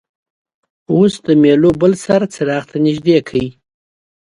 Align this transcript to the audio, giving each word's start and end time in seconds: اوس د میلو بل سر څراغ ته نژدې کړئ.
اوس 0.93 1.13
د 1.25 1.27
میلو 1.41 1.71
بل 1.81 1.93
سر 2.03 2.21
څراغ 2.33 2.63
ته 2.71 2.77
نژدې 2.85 3.17
کړئ. 3.27 3.47